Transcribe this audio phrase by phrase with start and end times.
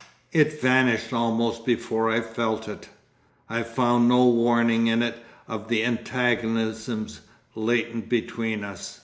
[0.32, 2.88] _"It vanished almost before I felt it.
[3.50, 7.20] I found no warning in it of the antagonisms
[7.54, 9.02] latent between us.